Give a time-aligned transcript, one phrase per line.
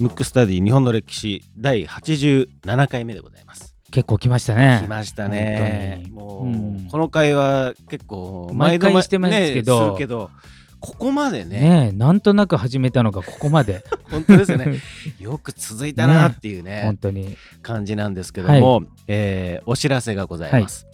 [0.00, 3.74] ムックスタディ日本の歴史第87回目でございます。
[3.92, 4.80] 結構来ましたね。
[4.82, 6.02] 来ましたね。
[6.14, 10.30] 本もう、うんこの回は結構毎回してますけどねけど
[10.80, 13.84] ここまでねねえなんとなく始めたのがここまで。
[14.10, 14.80] 本当ですよね
[15.18, 17.36] よく続いたなっていうね本当に。
[17.62, 20.86] 感じなんですけども、えーお知らせがございます。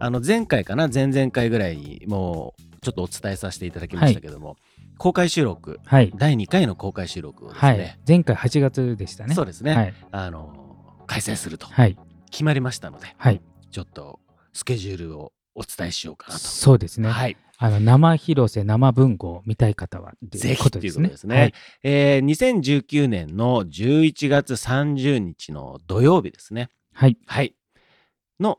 [0.00, 4.56] あの前回かな前々回ぐらいにもうちょっとお伝えさせていただきましたけども、
[4.98, 6.12] 公開収録はい。
[6.16, 7.98] 第2回の公開収録をですね、はい。
[8.06, 9.34] 前回8月でしたね。
[9.34, 9.94] そうですね、はい。
[10.10, 11.96] あの開催するとはい。
[12.30, 13.40] 決まりましたので、はい。
[13.70, 14.20] ちょっと
[14.52, 16.40] スケジュールをお伝えしようかなと。
[16.40, 17.08] そうですね。
[17.10, 21.52] はい、あの生広瀬生文庫を見たい方はぜひこということですね。
[21.82, 26.68] えー2019年の11月30日の土曜日ですね。
[26.92, 27.18] はい。
[27.26, 27.54] はい。
[28.38, 28.58] の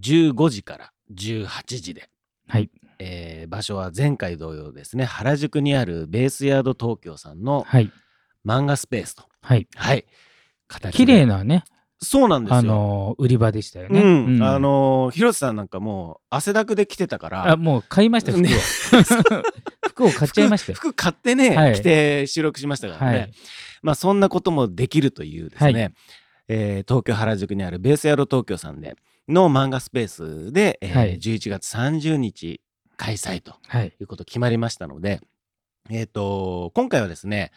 [0.00, 2.08] 15時から18時で、
[2.48, 2.70] はい。
[3.02, 7.90] えー場所は前回同様ですね、原宿にあるベースヤード東京さんのはい。
[8.46, 9.68] 漫画スペースと、はい。
[9.74, 10.04] はい、
[10.68, 11.64] 形で綺麗なね、
[12.00, 12.58] そうなんですよ。
[12.58, 14.00] あの売り場でしたよね。
[14.00, 18.42] うん、あのー広瀬さんなんかもう汗だくで来てたから、あもう買いました服を。
[18.42, 18.50] ね
[19.86, 23.32] 服を買っちゃいました服買ってね、はい着て収録しましたからね、はい。
[23.82, 25.92] まあそんなこともできるというですね、はい
[26.48, 28.96] えー東京原宿にあるベースヤード東京さんで
[29.28, 32.60] の漫画スペースで、えーはい11月30日
[33.02, 33.92] 開催とはい。
[34.00, 35.20] いうこと決まりましたので、
[35.90, 37.50] えっ、と今回はですね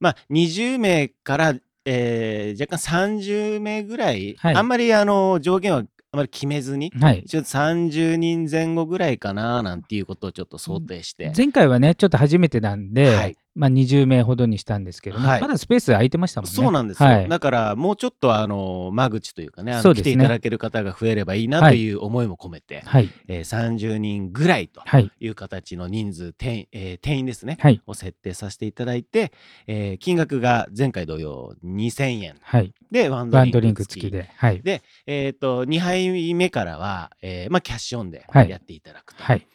[0.00, 1.54] まあ20名から、
[1.84, 7.18] えー若干30名ぐらい、はいあんまりあの上限はあまり決めずに、はい。
[7.18, 16.54] 一応30人前後ぐらいかななんていうことをちょっと想定して、前回はね、ちょっと初めてなんで、はいまあ20名ほどにしたんですけどね、はいまだスペース空いてましたもんね。
[16.54, 17.28] そうなんですよ、はい。
[17.28, 23.10] だからもうちょっとあの間口というかねあの来ていただける方が増えればいいなはいという思いも込めて、はい。
[23.26, 25.10] えー30人ぐらいとはい。
[25.18, 27.82] いう形の人数定員,、えー定員ですね、はい。
[27.86, 29.32] を設定させていただいて、
[29.66, 32.72] えー金額が前回同様2000円はい。
[32.92, 34.30] でワンドリンク付きで。
[34.36, 34.62] はい。
[34.62, 39.46] で、えー、と2杯目からは、えーまあ、キャッシュオンではいやっていただくと、はい。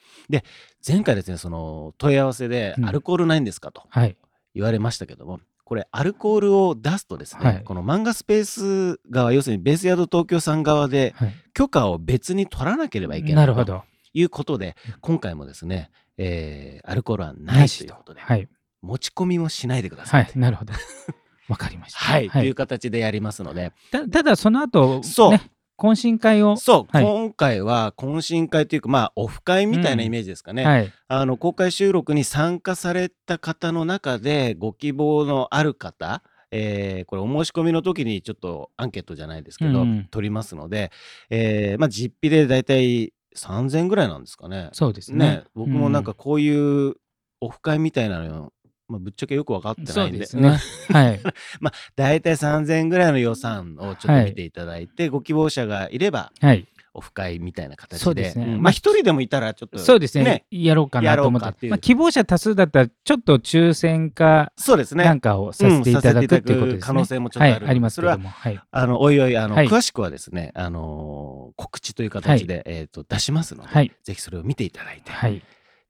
[0.86, 4.18] 前回ですねその問い合わせでうんアルコールないんですかとはい。
[4.54, 11.34] 言われましたけども、これアルコールを出すとですね、はいこの漫画スペース側要するにベースヤード東京さん側ではい。
[11.54, 13.84] 許可を別に取らなければいけないるほど。
[14.14, 18.48] いうことで今回もですね、えーアルコールはなないということで、はい。
[18.82, 20.18] 持ち込みもしないでくださ。
[20.18, 20.40] はいい。
[20.40, 20.74] なるほど。
[21.48, 22.00] わかりました。
[22.00, 25.42] はい、という形でやりますので、たただ、その後、そうね、
[25.84, 26.56] 懇親会を。
[26.56, 30.92] そう、はい今回は懇親会というかまあオフ会みたいなイメージですかね、はい。
[31.10, 40.92] あの公開収録に参加された方の中でご希望のある方、えーこれお申し込みの時にちょっとアンケートじゃないですけど、うん取りますので、
[41.30, 44.70] えーまあ、実費でだいたい3000ぐらいなんですかね。
[44.72, 45.44] そうですねね。
[45.54, 46.96] 僕もなんかこういう
[47.42, 48.54] オフ会みたいなの、
[48.94, 50.59] まあ、ぶっちゃけよく分かってうん、ないんでそうね。
[50.90, 51.20] はい。
[51.96, 56.68] だいたい3000円ぐらいの予算をちょっと見ていただいて、ご希望者がいればはい。
[56.96, 61.46] オフ会みたいな形でそうですねんまあ一人でもいたらちょっとそうですねやろうかなと思って。
[61.48, 66.80] やろうかっていうまあ、希望者多数だったら、ちょっと抽選かそうですねなんかをさせていただくっていうことですね。
[66.82, 68.30] 可能性もちょっとあるはい、ありますそれはけども。
[68.30, 68.62] はい。
[68.70, 73.92] あのおいおいあの、はい詳しくはですね、あのー告知という形で、えー、と出しますので、はい。
[74.03, 75.42] ぜひそれを見ていただいて、はい。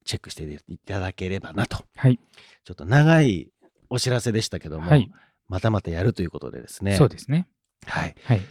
[0.04, 2.20] チェックしていただければなとはい。
[2.64, 3.50] ちょっと長い
[3.90, 5.12] お知らせでしたけども、はい。
[5.50, 7.48] またまたやるということでですねそうですね。
[7.86, 8.42] はい、はい。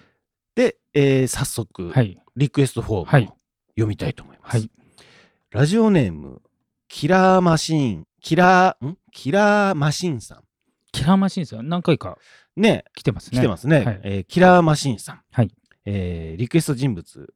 [0.54, 2.18] で、えー早速、はい。
[2.36, 3.32] リクエストフォームをはい
[3.74, 4.70] 読みたいと思います、はい。
[5.50, 6.42] ラジオネーム
[6.88, 8.98] キラーマシーンキラーん？
[9.10, 10.42] キラーマシンさん
[10.92, 12.18] キラーマシンさん、何回か
[12.54, 13.38] ね来てますね。
[13.38, 15.50] 来てますね、はいえーキラーマシンさん、はい
[15.86, 17.34] えーリクエスト人物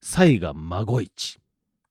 [0.00, 1.38] 西賀孫一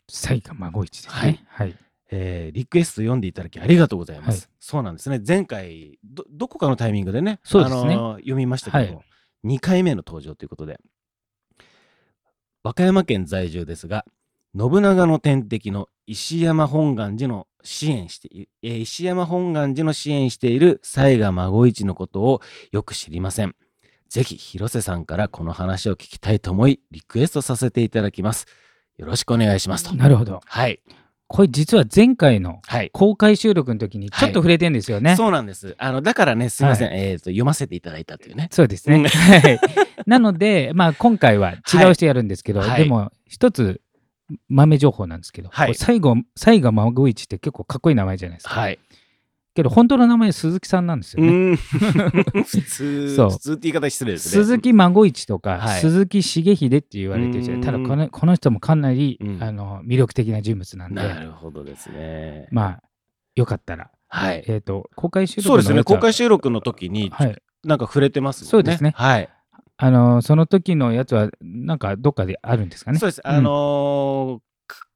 [0.10, 1.46] 西賀孫一ですね。
[1.48, 1.76] はい。
[2.10, 4.44] えーリクエスト読んでいただきありがとうございます。
[4.44, 5.22] はいそうなんですね。
[5.26, 9.04] 前回ど、どこかのタイミングでね、そうですねあのー読みましたけども、は
[9.46, 10.80] 2回目の登場ということで、
[12.64, 14.06] 和歌山県在住ですが、
[14.58, 23.56] 信長の天敵の石山本願寺の支援してい、えー石山本願寺の支援している西賀孫一のことをよく知りません。
[24.10, 28.48] ぜひ広瀬さんからこの話を聞きたいと思い、リクエストさせていただきます。
[28.98, 29.96] よろしくお願いしますと。
[29.96, 30.42] なるほど。
[30.46, 30.80] はい。
[31.28, 32.90] これ実は前回のはい。
[32.92, 35.16] 公開収録の時にちょっと触れてるんですよね。
[35.16, 35.76] そうなんです。
[35.78, 38.50] あのだからね、すみません、えっ、と読ませていただいたというね。
[38.52, 39.10] そうですうんね。
[39.10, 39.60] はい。
[40.08, 43.82] なので、まあ今回は違う人やるんですけど、はいでも一つ
[44.50, 48.60] 豆情報なんですけど、最後、西賀孫一って結構かっこいい名前じゃないですか。
[48.60, 48.80] はい。
[49.58, 51.56] けど本当の名前鈴木さんなんですよね。
[52.46, 54.44] 普通、そう普通って言い方失礼ですね。
[54.44, 62.48] 鈴木孫一とか、はい鈴木重秀って言われてるただこのこの人もかなり、うんあの魅力的な人物なんで、なるほどですね。
[62.52, 62.84] まあ
[63.36, 64.44] よかったら、はい。
[64.48, 65.74] えっ、と、公開収録そうですね。
[65.74, 67.42] のやつは公開収録の時に、はい。
[67.64, 68.50] なんか触れてますもんね。
[68.52, 69.30] そうですねはい。
[69.78, 73.00] あの、その時のやつは、なんかどっかであるんですかね。
[73.00, 73.22] そうです。
[73.24, 74.47] うんあのーか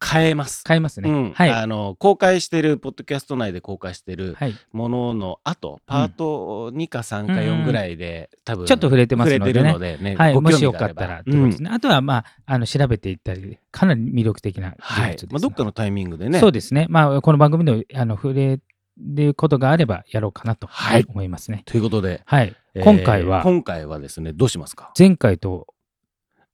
[0.03, 0.63] 変えます。
[0.63, 1.09] 買いますね。
[1.09, 1.50] うんはい。
[1.50, 4.56] あの公開してるポッドキャスト内で公開してるはい。
[4.71, 11.69] ものの後パート2か3かうんうん4ぐらいで、多分ちょっと触れてますのでねでね、はい、ごもしよかったらってことですね。
[11.71, 16.88] あとは、まあ、あの調べていったり、かなり魅力的なうんはい人物です、まあ、どっかのタイミングでねそうですね。
[16.89, 18.59] まあ、この番組であの触れ
[18.97, 21.63] ることがあればやろうかなとはい思いますね。
[21.65, 22.56] ということで、はい。
[22.73, 24.94] えー今回は、今回はですねどうしますか？
[24.97, 25.68] 前回と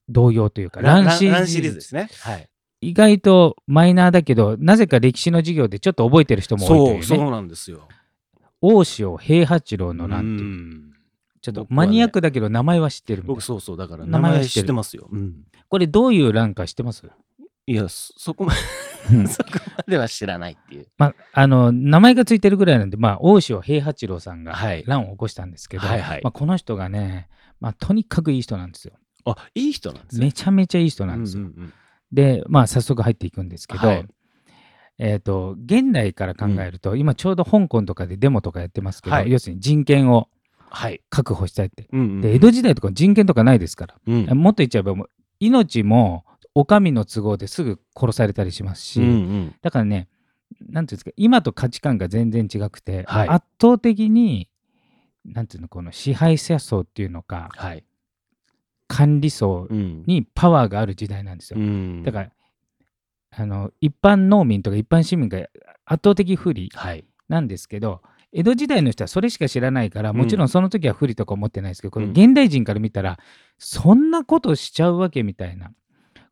[0.09, 2.09] 同様というか、ランシリーズですね。
[2.21, 2.49] はい、
[2.81, 7.25] 意外とマイナーだけど、なぜか歴史の授業でちょっと覚えてる人も多いとそいううね。
[7.25, 7.88] そうなんですよ。
[8.62, 10.94] 大塩平八郎の乱っていう、うん
[11.39, 13.33] ちょっとマニアックだけど名前は知ってるみたいな。
[13.35, 15.07] 僕そうそうだから名名前前は知ってますよ。
[15.09, 17.09] うんこれどういう乱か知ってます？
[17.68, 18.53] いやそそこま
[19.12, 20.88] うん そこまでは知らないっていう。
[20.97, 27.29] まあ、あの名前がついてるぐらいなんで、まあ、大塩平八郎さんがはい乱を起こしたんですけど、はいはいまあ、この人がね、
[27.62, 28.94] まあ、とにかくいい人なんですよ。
[29.25, 30.25] あいい人なんですね。
[30.25, 31.44] めちゃめちゃいい人なんですよ。
[31.44, 31.74] うんうんうん
[32.12, 34.07] で、まあ、早速入っていくんですけど、はい。
[35.00, 39.31] えっ、と、現代から考えると、今ちょうど香港とかでデモとかやってますけど、はい。
[39.31, 40.30] 要するに人権を
[40.69, 41.01] はい。
[41.09, 41.88] 確保したいって。
[41.92, 44.25] うんうんで、江戸時代とか人権とかないですから、うん。
[44.38, 44.95] もっと言っちゃえば
[45.39, 46.25] 命も
[46.56, 49.56] お上の都合ですぐ殺されたりしますし、うんうん。
[49.62, 50.07] だからね、
[50.62, 53.30] なんていうんですか、今と価値観が全然違くて、はい。
[53.30, 54.50] 圧倒的に、
[55.25, 57.83] なんていうの、この支配者層っていうのか、はい。
[58.88, 61.60] 管理層うんにパワーがある時代なんですよ。
[61.60, 62.31] うんだから、
[63.31, 65.39] あの一般農民とか一般市民が
[65.86, 67.06] 圧倒的不利はい。
[67.28, 68.01] なんですけど、
[68.31, 73.19] 江戸時代の人はそれしか知らないから、うんもちろんその時は不利とか思ってないですけど、こうんの現代人から見たら、
[73.57, 75.72] そんなことしちゃうわけみたいな。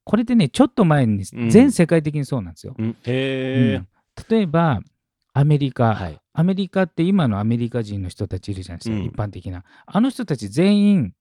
[0.06, 2.76] これってね、ちょっと前にうん全世界的にそうなんですよ。
[2.78, 3.84] うん例
[4.32, 4.82] えば、
[5.34, 5.72] アメリえ。
[5.72, 6.18] カ、はい。
[6.32, 9.64] アメリカって今のアメリカ人の人たちいるじゃないですか、うん一般的な。
[9.86, 11.14] あの人たち全員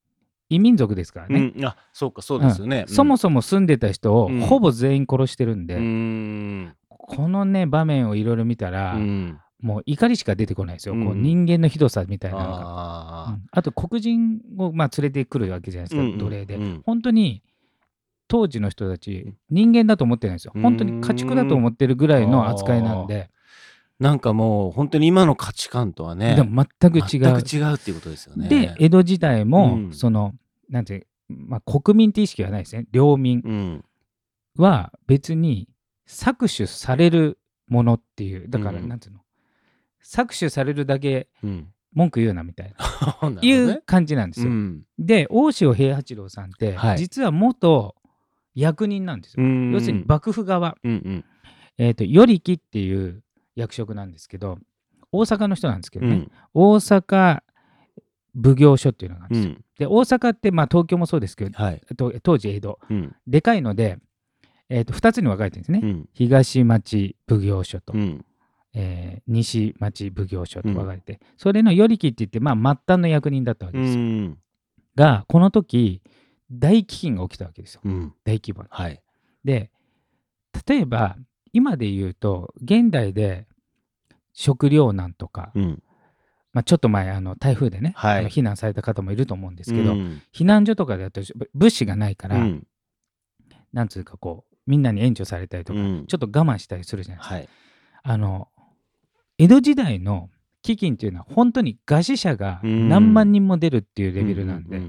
[0.54, 1.52] 異民族ですからね。
[1.56, 1.64] うん。
[1.64, 2.84] あそうかそうですよね。
[2.86, 4.40] そもそも住んでた人をうん。
[4.40, 6.74] ほぼ全員殺してるんで、うん。
[6.88, 9.38] このね場面をいろいろ見たら、うん。
[9.60, 11.04] もう怒りしか出てこないですよ、うん。
[11.06, 12.56] こう人間のひどさみたいなのが。
[12.56, 13.42] うあん。
[13.50, 16.56] あと黒人をまあ連れてくるわけじゃないですか、うん奴隷で。
[16.56, 16.82] うん。
[16.84, 17.42] 本当に
[18.28, 20.52] 当時の人たち、人間だと思ってないんですよ。
[20.60, 23.30] 本当に家畜だと思ってるぐらいの扱いなんで、
[24.00, 26.34] なんかもう本当に今の価値観とはね。
[26.34, 27.04] でも全く違う。
[27.06, 28.48] 全く違うっていうことですよね。
[28.48, 29.92] で、江戸時代も、うん。
[29.92, 30.34] その、
[30.68, 32.86] なんて、まあ、国民って意識はないですね。
[32.92, 33.84] 領民うん。
[34.56, 35.68] は別に
[36.08, 38.88] 搾取されるものっていう、だから、うん。
[38.88, 39.20] なんていうの、
[40.04, 41.68] 搾取されるだけうん。
[41.94, 42.74] 文句言うなみたい
[43.22, 44.50] な、 いう感じなんですよ。
[44.50, 44.82] うん。
[44.98, 46.98] で、大塩平八郎さんって、はい。
[46.98, 47.94] 実は元
[48.54, 49.44] 役人なんですよ。
[49.44, 49.72] うん。
[49.72, 51.24] 要するに幕府側、うんうん。
[51.78, 53.22] えっ、と、与力っていう
[53.54, 54.58] 役職なんですけど、
[55.12, 56.30] 大阪の人なんですけどね、うん。
[56.52, 57.42] 大阪
[58.34, 59.54] 奉行所っていうのがあるんですよ。
[59.54, 59.64] うん。
[59.78, 61.80] で、大阪って、まあ、東京もそうですけど、はい。
[61.96, 63.16] と当時江戸、うん。
[63.26, 63.98] でかいので、
[64.68, 65.80] えー、と2つに分かれてるんですね。
[65.82, 66.08] うん。
[66.12, 68.24] 東町奉行所と、うん。
[68.74, 74.02] えー西町奉行所と分かれて、それの与力って言って、まあ、末端の役人だったわけうですよ。
[74.02, 74.38] ん。
[74.96, 76.02] が、この時、
[76.50, 77.80] 大飢饉が起きたわけですよ。
[77.84, 78.14] うん。
[78.24, 78.68] 大規模な。
[78.70, 79.00] はい。
[79.44, 79.70] で、
[80.66, 81.16] 例えば、
[81.52, 83.46] 今で言うと、現代で
[84.32, 85.82] 食糧難とか、うん
[86.54, 88.18] まあ、ちょっと前、あの台風でね、はい。
[88.20, 90.22] あの避難された方もいると思うんですけど、うん。
[90.32, 91.20] 避難所とかだと
[91.52, 92.66] 物資がないから、うん。
[93.72, 96.06] なんつうかこう、みんなに援助されたりとか、うん。
[96.06, 97.34] ちょっと我慢したりするじゃないですか。
[97.34, 97.48] はい。
[98.04, 98.48] あの、
[99.36, 100.30] 江戸時代の
[100.62, 102.88] 飢饉っていうのは、本当に餓死者がうん。
[102.88, 104.80] 何万人も出るっていうレベルなんで、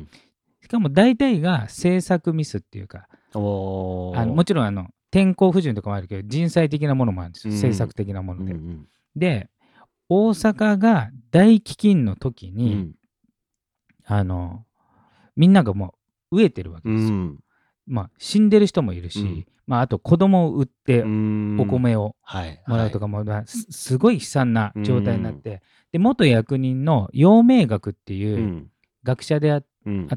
[0.62, 7.58] しかも大体が政策ミスっていうか、あのもちろんあの天候不順とかもあるけど、人災的なものもあるんですよ、うん。
[7.58, 8.56] 政策的なもので。
[9.16, 9.50] で、
[10.10, 12.96] 大阪が大飢饉の時うに、ん。
[14.06, 14.66] あの、
[15.36, 15.96] みんながも
[16.32, 17.16] う飢えてるわけうですよ。
[17.16, 17.40] ん。
[17.88, 19.46] まあ、死んでる人もいるし、うん。
[19.68, 21.58] まあ、あと子供を売ってうん。
[21.60, 28.72] お米をはいもらうとかも、まあすすごい悲惨な状態になっうて、で元役人の陽明学ってはいいううん。
[29.04, 29.64] 学者であ,、っ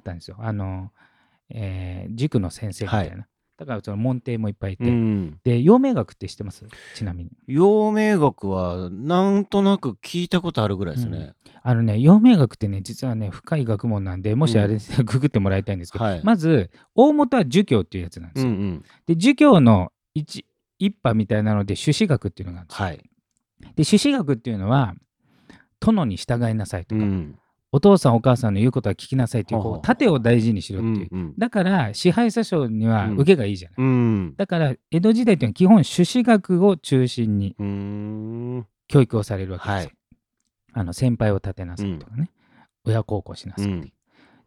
[0.02, 0.38] たんですよ。
[0.40, 0.90] あの、
[1.50, 3.26] えー塾の先生みたいな。
[3.58, 4.84] だからその門弟もいっぱいいて。
[4.84, 6.64] うんで、陽明学って知ってます？
[6.94, 7.30] ちなみに。
[7.48, 11.34] 陽明学はなんとなく聞いたことあるぐらいですね。
[11.62, 18.52] あのね、陽明学ってね、実はね、深い学問なんで、もしあれですね、 ググってもらいたいんですけど、はいまず、大元は儒教っていうやつなんですよ。
[18.52, 20.46] うんうんで、儒教の一
[20.78, 22.86] 一派みたいなので、朱子学っていうのがあるんですよ。
[22.86, 23.74] はい。
[23.74, 24.94] で、朱子学っていうのは、
[25.80, 27.38] 殿に従いなさいとか、うん
[27.70, 31.08] お父さんお母さんの言うことは聞きなさいっていう、こう、盾を大事にしろっていう。
[31.10, 33.76] うんだから、支配者層にはうん受けがいいじゃない。
[33.78, 34.34] うん。
[34.36, 37.54] だから、江戸時代っていうのは基本、朱子学を中心に
[38.88, 39.76] 教育をされるわけですよ。
[39.76, 39.92] はい。
[40.74, 42.30] あの先輩を立てなさいとかね、
[42.84, 43.92] 親孝行しなさいうん。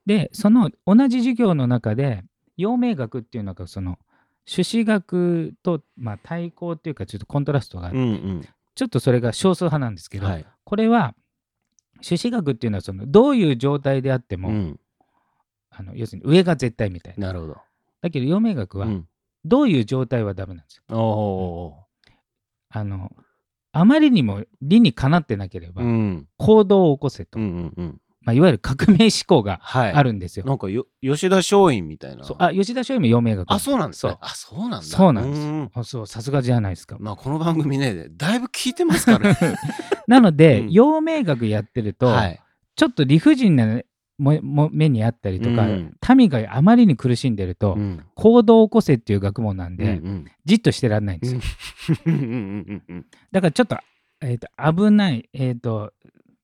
[0.05, 2.23] でその同じ授業の中で
[2.57, 3.99] 陽明学っていうのがその
[4.45, 10.45] 朱子学と、まあ、対抗っていうかちょっとコントラストがあって、うんちょっとそれが少数派なんですけど、うんはい。
[10.63, 11.13] これは
[12.01, 14.79] 朱子学っていうのはそのどういう状態であっても、うん。
[15.69, 17.27] あの要するに上が絶対みたいな。
[17.27, 17.57] なるほど。
[18.01, 19.07] だけど陽明学はうん。
[19.45, 21.85] どういう状態はダメなんですよ。
[22.73, 23.11] あの
[23.73, 26.27] あまりにも理にかなってなければうん。
[26.37, 29.91] 行動を起こせと、うんうんうんまあ、いわゆる革命思考がはい。
[29.93, 30.45] あるんですよ。
[30.45, 32.23] なんかよ吉田松陰みたいな。
[32.37, 34.15] あ吉田松陰も陽明学あそうなんですね。
[34.21, 34.81] あそうなんだ。
[34.81, 35.45] そうなんです。
[35.47, 35.71] ん。
[35.73, 36.97] あそうさすがじゃないですか。
[36.99, 39.37] まあこの番組ねだいぶ聞いてますからね。
[40.07, 40.71] なので、うん。
[40.71, 42.39] 陽明学やってると、はい。
[42.75, 43.81] ちょっと理不尽な
[44.19, 45.97] もも目にあったりとか、うん。
[46.15, 48.05] 民があまりに苦しんでると、うん。
[48.13, 50.25] 行動を起こせっていう学問なんうんで、うん。
[50.45, 51.41] じっとしてらんないんですよ。
[52.05, 53.05] うんうんうんうん。
[53.31, 53.77] だからちょっと,、
[54.21, 54.47] えー、と
[54.87, 55.91] 危ない、えー、と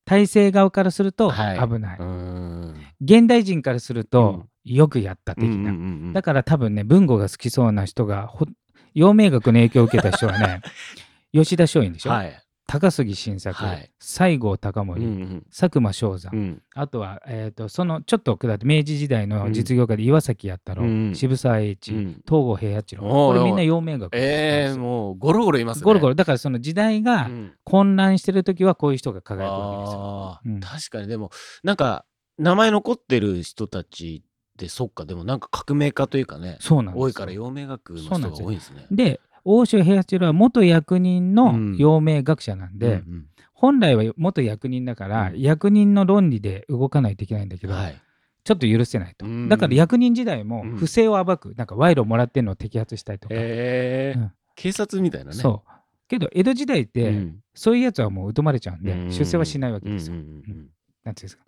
[0.08, 1.60] 体制側からするとはい。
[1.60, 2.76] 危ない、うん。
[3.02, 5.74] 現代人からすると、よくやった的な、うんうんう
[6.10, 6.14] ん。
[6.14, 8.46] だから多分ね文吾が好きそうな人がほ
[8.94, 10.62] 陽明学の影響を受けた人はね
[11.34, 13.92] 吉田松陰でしょ、はい高杉晋作、はい。
[13.98, 15.08] 西郷隆うんう盛、
[15.38, 15.46] ん。
[15.50, 16.62] 佐久間象山、うん。
[16.76, 22.06] あとは、えー、とそのちょっと下って明治時代の実業家で岩崎彌太郎、うん渋沢栄一、うん。
[22.28, 25.84] 東郷平八郎これみんな陽明学ええもうゴロゴロいますね。
[25.86, 26.16] ゴロゴロ。
[26.16, 27.54] だからその時代がうん。
[27.64, 30.78] 混乱してる時はこういう人が輝くわけですよ。
[30.80, 31.08] 確かに。
[31.08, 31.32] でも
[31.64, 32.06] なんか
[32.38, 35.06] 名前残ってる人たちってそっか。
[35.06, 38.86] でもなんか革命家というかねそうなん多いから陽明学の人が多いんですね。
[38.92, 41.78] で大塩平八郎は元役人のうん。
[41.78, 43.26] 陽明学者なんで、うん
[43.60, 45.42] 本来は元役人だから、うん。
[45.42, 47.96] 役人の論理で動かないといけないんだけど、うんはい。
[48.44, 49.50] ちょっと許せないと、うん。
[49.50, 50.76] だから役人時代もうん。
[50.76, 54.20] 不正を暴く、なんか賄賂もらってんのを摘発したいとか、えー。
[54.20, 54.32] うん。
[54.56, 55.38] 警察みたいなね。
[55.38, 55.72] そう。
[56.08, 57.40] けど江戸時代って、うん。
[57.56, 59.12] そういうやつはもう疎まれちゃうんで、うん。
[59.12, 60.18] 出世はしないわけですよ。
[60.18, 60.70] うんうんうん
[61.04, 61.44] なんていうんですか。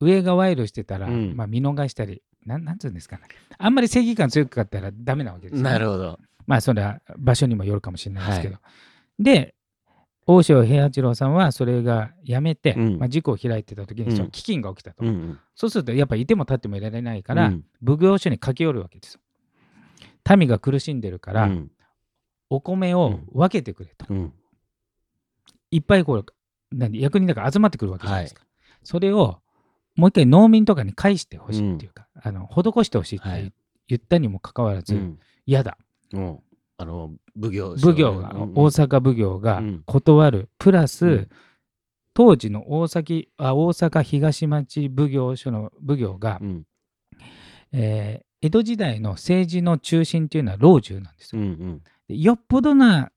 [0.00, 1.36] 上が賄賂してたら、うん。
[1.36, 3.22] まあ、見逃したりなんなんつうんですかね。
[3.56, 6.18] あんまり正義感強かったらダメなわけですよ、なるほど。
[6.46, 8.58] まあそれは場所にもよるかもしれないですけど、
[9.18, 9.54] で
[10.26, 12.98] 大塩平八郎さんはそれがやめて、うん。
[12.98, 15.38] まあ、事故を開いてた時にそのうん飢饉が起きたと、うんうん。
[15.54, 17.64] そうするとやっぱりいても立ってもいられないから、うん。
[17.86, 19.20] 奉行所に駆け寄るわけですよ。
[20.36, 21.70] 民が苦しんでるから、うん。
[22.50, 24.32] お米を分けてくれと、うん。
[25.70, 26.26] いっぱいこう
[26.72, 28.42] 何役人だから集まってくるわけじゃないですか、
[28.82, 29.38] それを
[29.94, 33.52] もう一回農民とかに返してほしいっていうか、あの施してほしいってはい。
[33.86, 35.20] 言ったにもかかわらず、うん。
[35.44, 35.78] 嫌だ
[36.12, 36.38] うん。
[36.78, 38.52] あの奉行奉行が、うんうん。
[38.54, 39.82] 大阪奉行がうん。
[39.86, 41.28] 断る、プラス、うん。
[42.14, 46.66] 当時の大崎あ大阪東町奉行所の奉行が、うん。
[47.72, 51.42] えー江戸時代の政治の中心っていうのは老中なんですよ。
[51.42, 51.82] うんうん。
[52.06, 53.10] でよっぽどな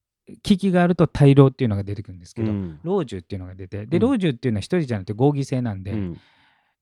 [0.44, 2.80] 危機があると大老っていうのが出てくるんですけど、うん。
[2.84, 6.18] 老中っていうのが出てでうん老中っていうのは一人じゃなくて合議制なんで、うん。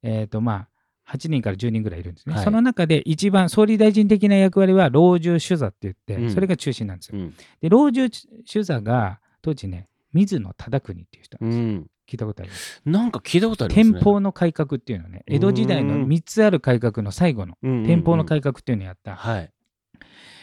[0.04, 0.68] えーとまあ、
[1.10, 2.44] 8人から10人ぐらいいるんですね、はい。
[2.44, 6.32] その中で一番総理大臣的な役割は老中主座って言って、うん。
[6.32, 7.20] それが中心なんですよ。
[7.20, 7.34] うん。
[7.62, 8.10] で老中
[8.46, 11.88] 主座が当時ね水野忠国っていう人なんうですよ、ん。
[12.10, 12.82] 聞いたことあります？
[12.86, 13.94] なんか聞いたことありますね。
[13.94, 19.16] 天保の改革っていうのはね江戸時代のうん3つある改革の最後の天保の改革っていうのをやった。
[19.16, 19.52] はい。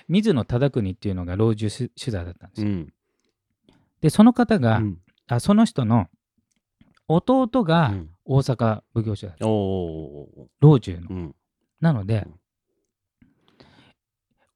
[0.09, 2.68] 水野忠国っていうのが老中主主座だったんですよ。
[2.68, 2.92] うん。
[4.00, 4.99] でその方が、うん。
[5.26, 6.09] あその人の
[7.09, 8.09] 弟うがん。
[8.25, 9.47] 大阪奉行所だった。
[9.47, 11.09] おお老中の。
[11.09, 11.13] ー。
[11.13, 11.35] うん。
[11.81, 12.35] なのでうん。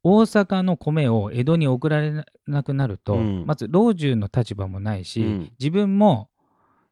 [0.03, 3.45] 大阪の米を江戸に送られなくなると、うん。
[3.47, 5.53] まず老中の立場もないし、うん。
[5.59, 6.31] 自分も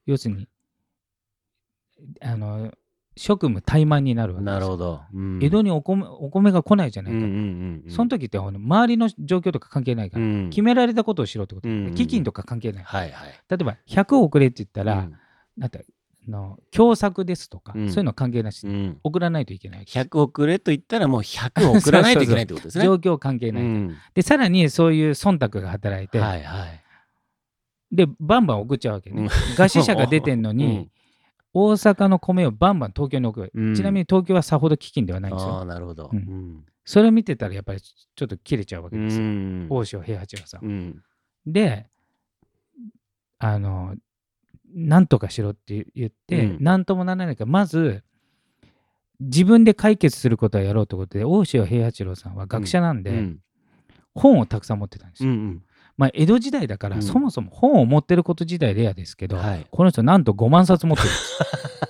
[0.05, 0.49] 要するに
[2.21, 2.73] あの
[3.17, 4.61] 職務怠慢になるわけですよ。
[4.61, 5.01] なるほど。
[5.15, 5.39] うん。
[5.43, 7.91] 江戸にお米お米が来ないじゃないか、うんうんうんうん。
[7.91, 10.51] その時って周りの状況とか関係ないから、うん。
[10.51, 13.31] 決められたことをしろってこと、うん基金とか関係ない、はいはい。
[13.49, 15.15] 例えば100送れって言ったら、うん
[15.57, 15.85] なんて
[16.29, 17.89] あの共作ですとか、うん。
[17.89, 18.99] そういうの関係なし、うん。
[19.05, 22.85] 送らないといけないわけです100送れと言ったらもう100送らないといけないってことですね。
[22.85, 23.97] 状況関係ない、うん。
[24.15, 26.83] でさらにそういう忖度が働いて、はいはい。
[27.93, 29.27] でバンバン送っちゃうわけね、うん。
[29.27, 30.91] 餓死者が出てんのに、
[31.55, 33.75] 大阪の米をバンバン東京に送る、うん。
[33.75, 35.53] ちなみに東京はさほど飢饉ではないんですよ。
[35.53, 36.11] ああ、なるほど。
[36.13, 36.23] ううん。
[36.59, 36.65] ん。
[36.85, 39.69] それを見てたらやっぱりちょっと切れちゃうわけうですよ、ん。
[39.69, 40.61] 大塩平八郎さん。
[40.61, 41.03] はうん。
[41.47, 41.87] で
[43.39, 43.95] あの
[44.77, 46.65] なんとかしろって言って、うん。
[46.65, 48.05] なんともならないからまず
[49.19, 53.39] 自分で解決することはやろうということで大塩平八郎さんは学者なんで、うん。
[54.15, 55.63] 本をたくさん持ってたんですよ、うん
[55.99, 57.03] まあ、江戸時代だから、うん。
[57.03, 59.67] そもそも本を持ってること自体レアですけど、はい。
[59.71, 61.39] この人なんと5万冊持ってるんです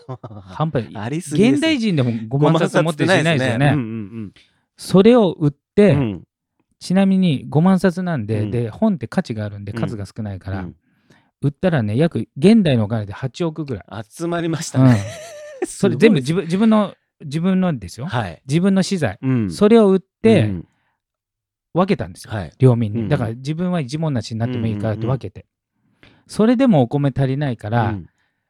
[0.54, 0.96] 半端に。
[0.96, 3.72] ありすぎ現代人でも5万冊持ってる人いないですよね。
[3.74, 4.32] うんうん
[4.78, 6.00] それを売って、うん。
[6.00, 6.22] うん
[6.78, 8.50] ちなみに5万冊なんで,、うん。
[8.50, 9.80] で本って価値があるんでうん。
[9.80, 10.76] 数が少ないから、うん
[11.42, 14.88] 売ったらね約現代のお金で8億ぐらい、集まりましたうん。
[14.88, 15.04] ね。
[15.66, 18.42] それ全部す自分自分の自分のですよ、はい。
[18.46, 19.50] 自分の資材、うん。
[19.50, 20.68] それを売ってうん。
[21.74, 22.52] 分けたんですよ、はい。
[22.58, 23.08] 領民に、うん。
[23.08, 25.46] だから自分は一文なしになってもいいからって分けて、
[26.26, 28.06] それでもお米足りないから、うん。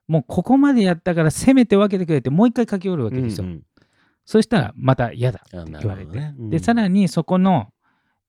[0.09, 3.63] もうここまでやったからせめて分けてくれってもう一回書き折るわけですよ、うんうん。
[4.25, 6.51] そしたらまた嫌だあって言われて、ねうん。
[6.51, 7.73] でさらにそこの、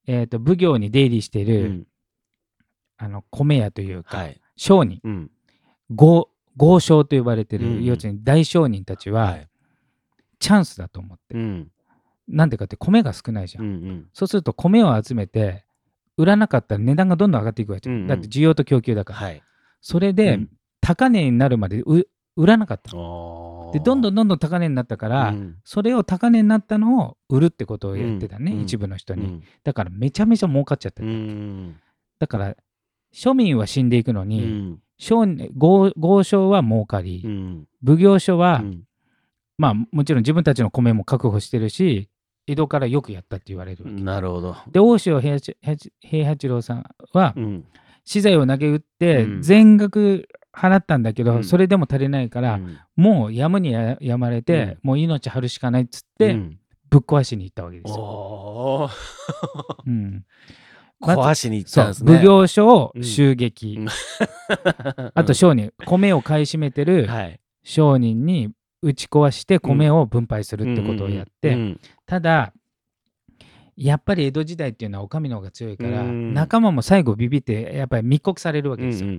[0.07, 1.87] えー、と奉行に出入りしている、うん。
[2.97, 4.41] あの米屋というか、はい。
[4.57, 4.99] 商人。
[5.03, 5.31] うん。
[5.95, 9.47] 豪豪商と呼ばれてる、要するに大商人たちは、はい。
[10.39, 11.71] チャンスだと思って、うん。
[12.27, 14.05] なんでかって米が少ないじゃん、うんうん。
[14.13, 15.65] そうすると米を集めて
[16.17, 18.07] 売らなかったら値段がどんどん上がっていくわけ、うんうん。
[18.07, 19.41] だって需要と供給だから、はい。
[19.81, 20.49] それで、うん。
[20.81, 22.91] 高値になるまでう売らなかった
[23.73, 25.57] でどんどんどんどん高値になったから、うん。
[25.63, 29.43] それを高値になったのを売るってことをやってたね、うん一部の人に、うん。
[29.63, 31.03] だからめちゃめちゃ儲かっちゃって
[32.19, 32.55] だから
[33.17, 34.79] 庶民は死んでいくのうに、ん。
[34.99, 37.67] 商人豪豪商は儲かり、うん。
[37.85, 38.83] 奉行所は、うん。
[39.57, 42.09] まあもちろん自分たちの米も確保してるし
[42.45, 44.55] 江戸からよくやったって言われるなるほど。
[44.71, 45.19] で大塩
[45.99, 47.65] 平八郎さんはうん。
[48.05, 49.41] 資材を投げ打ってうん。
[49.41, 51.43] 全額払ったんだけど、うん。
[51.43, 52.77] それでも足りないから、うん。
[52.95, 56.59] もうやむにややまれて、もう命張るしかないっつって、うん。
[56.89, 58.89] ぶっ壊しに行ったわけですよ。
[59.85, 60.25] うん、
[61.01, 62.17] 壊しに行ったんですね。
[62.17, 63.03] 奉行所をうん。
[63.03, 63.87] 襲撃、うん。
[65.13, 67.39] あと商人米を買い占めてるはい。
[67.63, 68.51] 商人に
[68.81, 72.53] 打ち壊して米を分配するってことをやって、うんただ
[73.75, 76.33] やっぱり江戸時代っていうのはお上の方が強いから、うん。
[76.33, 79.09] 仲間も最後ビビってやっぱり密告されるわけですよ。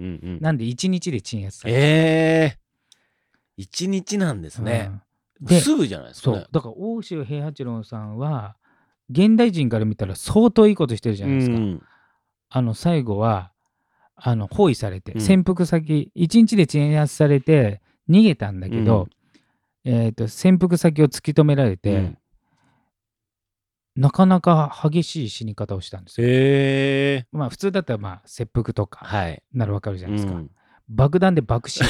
[0.41, 1.81] なんで1日で鎮圧される。
[1.81, 2.59] ええ
[3.57, 4.91] 一日なんですね。
[5.41, 5.47] うん。
[5.47, 6.49] ですぐじゃないですかねそう。
[6.51, 8.57] だから大塩平八郎さんは
[9.11, 11.57] 現代人から見たら相当いいことしてるじゃないですか。
[11.57, 11.83] うん
[12.51, 13.53] あの最後は
[14.17, 19.07] あの包囲されて、うん潜伏先1日で鎮圧されて逃げたんだけど、
[19.85, 22.19] えー、と潜伏先を突き止められて、うん
[23.97, 26.27] なかなか激しい死に方をしたんですよ。
[26.31, 29.43] ええまあ普通だったらまあ切腹とかはい。
[29.53, 30.37] ならわかるじゃないですか。
[30.37, 30.51] うん
[30.89, 31.83] 爆弾で爆死。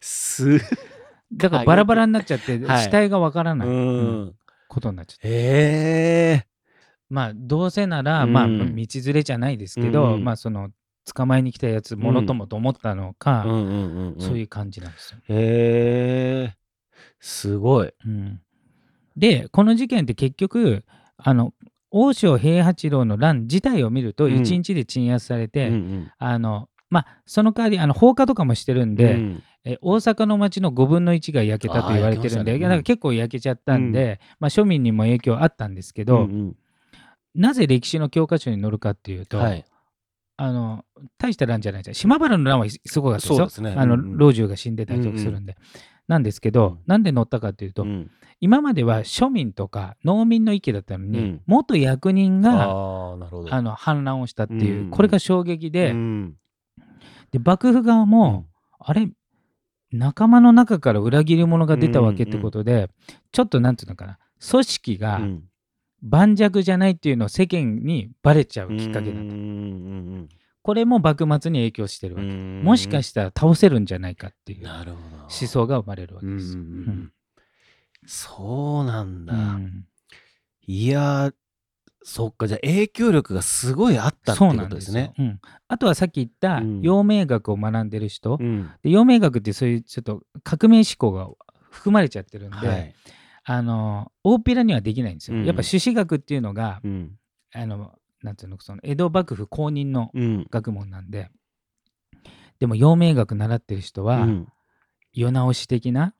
[0.00, 0.58] す
[1.32, 4.34] だからバラバラになっちゃって、はい死体がわからない、ううんん。
[4.72, 5.28] ことになっちゃって。
[5.28, 6.46] ええ
[7.10, 10.70] まあどうせなら、うんまあ道連れじゃないですけど、うんまあその
[11.04, 14.20] 捕まえに来たやつものともと思ったのか、うんうんうんうん。
[14.20, 15.18] そういう感じなんですよ。
[15.28, 16.56] へえ
[17.20, 17.92] すごい。
[18.06, 18.40] うん
[19.14, 20.84] でこの事件って結局
[21.18, 21.52] あの
[21.90, 29.42] 大塩平八郎の乱自体を見るとうん1日で鎮圧されて、うんうんあのまあその代わりあの放火とかもしてるんで、うん。
[29.64, 36.56] え大阪の町の5分の1が焼けたと言われてるんで、ねだから結構焼けちゃったんで、まあ、庶民にも影響あったんですけど、うん
[37.34, 39.64] なぜ歴史の教科書に載るかっていうと、うんはい。
[40.36, 40.84] あの
[41.18, 43.74] 大した乱じゃないです島原の乱はすごかったですよそうですね。
[43.76, 44.00] あの、うん。
[44.00, 45.56] うん老中が死んでたりとかするんで。
[46.08, 46.78] なんですけど、うん。
[46.86, 48.10] なんで載ったかっていうと、うん。
[48.40, 51.42] 今までは庶民とか農民の意見だったのに、うん。
[51.46, 54.90] 元役人があの反乱をしたっていう、うん。
[54.90, 56.34] これが衝撃で,、うん
[57.32, 58.46] で幕府側も、
[58.78, 59.10] あれ
[59.90, 62.88] 仲間の中から裏切り者が出たわけってことで、
[63.32, 64.18] ちょっとなんていうのかな
[64.50, 65.42] 組織がうん。
[66.04, 70.28] 盤石じゃないっていうのを世間にバレちゃうきっかけなんだ、うん
[70.64, 74.68] これも幕末に影響してるわけ、うんもしかしたら倒せるんじゃないかっていう。
[74.68, 76.62] 思想が生まれるわけうんうんうですよ。
[76.62, 77.12] ん。
[78.06, 79.34] そうなんだ。
[79.34, 79.86] うん。
[80.66, 81.34] いやー、
[82.04, 85.12] そっか、じゃあ影響力がすごいあったってこそうなんでよとですすね。
[85.18, 85.40] うん。
[85.68, 86.80] あとはさっき言ったうん。
[86.82, 88.70] 陽明学を学んでる人、うん。
[88.82, 91.28] で陽明学ってそういうちょっと革命思考が
[91.70, 92.94] 含まれちゃってるんで、はい。
[93.44, 95.38] あの大っぴらにはできないんですよ。
[95.38, 95.44] うん。
[95.44, 97.12] やっぱ朱子学っていうのが、うん。
[97.54, 100.46] あのなんていうのその江戸幕府公認のうん。
[100.50, 101.30] 学問なんで
[102.58, 104.48] でも陽明学習ってる人は、うん。
[105.12, 106.14] 世直し的な、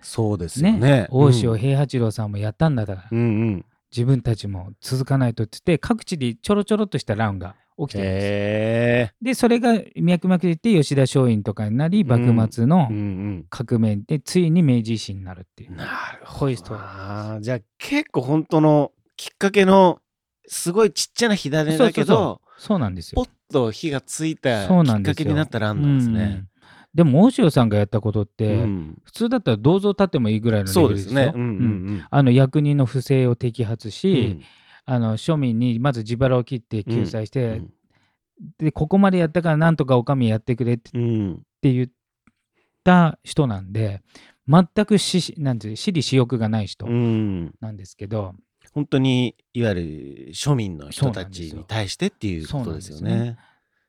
[0.00, 0.78] そうですよね。
[0.78, 1.06] ね。
[1.10, 3.64] 大塩平八郎さんもやったんだから、うんうん。
[3.90, 12.88] 自分たちも続かないとって言って各地でちょろちょろっとした乱が起きてるんですでそれが脈々といって吉田松陰とかになり幕末の
[13.50, 15.76] 革命でついに明治維新になるっていううん。。
[15.76, 15.84] な
[16.20, 16.54] るほど。
[16.54, 20.00] じゃあ結構本当のきっかけの
[20.46, 23.22] すごいちっちゃな火種だけど、そうなんですよポ。
[23.22, 26.44] ッと火がついたきそうなんですよっかけになった乱なんですね。
[27.02, 31.32] うんでも大塩さんがやったことって、うん普通だったら銅像立ってもいいぐらいのレベルですね。
[31.34, 33.92] うんうんうんあの役人の不正を摘発うん。
[33.92, 34.40] し、
[34.84, 37.72] あの庶民にまず自腹を切って救済して、うん
[38.58, 40.92] でここまでやったからなんとかお上やってくれって
[41.62, 41.88] 言っ
[42.84, 44.00] た人なんで
[44.46, 47.54] 全くしなんて私利私欲がない人うん。
[47.60, 48.34] なんですけど、
[48.72, 49.82] 本当にいわゆる
[50.32, 53.38] 庶民の人たちに対してっていうことですよそうなんでね。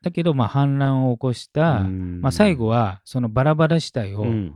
[0.02, 4.56] だけど、まあ、反乱を起こした、まあ、最後はそのバラバラ死体を、うん。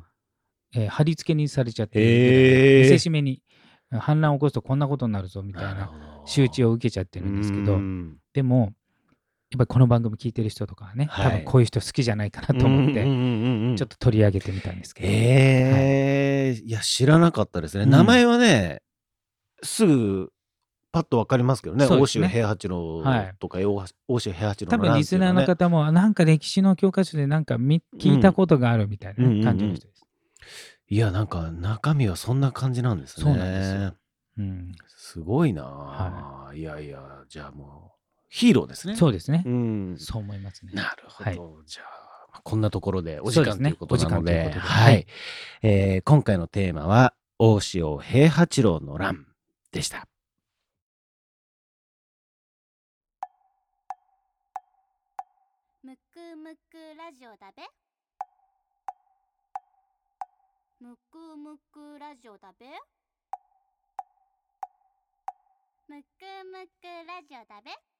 [0.75, 3.43] えー貼り付けにされちゃって、見せしめに
[3.91, 5.91] 反乱を起こすとこんなことになるぞみたいな
[6.25, 8.17] 周知をを受けちゃってるんですけど、うん。
[8.33, 8.73] でも
[9.51, 11.31] やっぱりこの番組聞いてる人とかはね、はい。
[11.31, 17.83] 多分こういう人好きじゃないかなと思って、ちょっと取り上げてみたんですけど、ええいや、知らなかったですね。
[17.83, 17.91] うん。
[17.91, 18.81] 名前はね、
[19.61, 20.31] すぐ、
[20.93, 21.85] パッとわかりますけどね。
[21.85, 30.05] 欧そうですね州平八郎はいとか、欧欧州平八郎多分リスナーの方もなんか歴史の教科書でなんか見聞いたことがあるみたいなね、うんうんうん感じの人です。
[30.87, 33.23] いや、なんか中身はそんな感じなんですね。
[33.23, 33.93] そうなんですよ
[34.37, 35.63] うん、すごいな
[36.49, 38.95] あ、い、やいや、じゃあもう、ヒーローですね。
[38.95, 39.95] そうですね、うん。
[39.97, 40.73] そう思いますね。
[40.73, 41.29] なるほど。
[41.29, 45.05] はいじゃあ、まあこんなところでお時そうですね間ということなので、お時間ということでははいい、
[45.63, 49.25] えー今回のテーマは、大塩平八郎の乱
[49.71, 50.07] でした。
[57.13, 57.63] ジオだべ？
[60.79, 62.65] むくむくラジオだべ？
[65.87, 66.07] むく
[66.51, 67.92] むくラジオだべ？